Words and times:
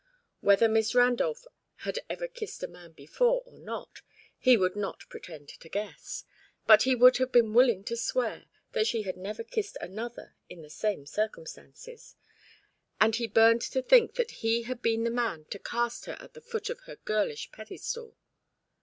Whether 0.39 0.67
Miss 0.67 0.95
Randolph 0.95 1.45
had 1.85 1.99
ever 2.09 2.27
kissed 2.27 2.63
a 2.63 2.67
man 2.67 2.93
before 2.93 3.43
or 3.45 3.59
not, 3.59 4.01
he 4.35 4.57
would 4.57 4.75
not 4.75 5.07
pretend 5.09 5.49
to 5.49 5.69
guess; 5.69 6.23
but 6.65 6.81
he 6.81 6.95
would 6.95 7.17
have 7.17 7.31
been 7.31 7.53
willing 7.53 7.83
to 7.83 7.95
swear 7.95 8.45
that 8.71 8.87
she 8.87 9.03
had 9.03 9.15
never 9.15 9.43
kissed 9.43 9.77
another 9.79 10.33
in 10.49 10.63
the 10.63 10.71
same 10.71 11.05
circumstances; 11.05 12.15
and 12.99 13.17
he 13.17 13.27
burned 13.27 13.61
to 13.61 13.83
think 13.83 14.15
that 14.15 14.31
he 14.31 14.63
had 14.63 14.81
been 14.81 15.03
the 15.03 15.11
man 15.11 15.45
to 15.51 15.59
cast 15.59 16.05
her 16.05 16.17
at 16.19 16.33
the 16.33 16.41
foot 16.41 16.71
of 16.71 16.79
her 16.87 16.95
girlish 16.95 17.51
pedestal. 17.51 18.17